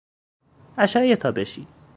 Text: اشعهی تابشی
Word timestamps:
اشعهی 0.77 1.15
تابشی 1.15 1.67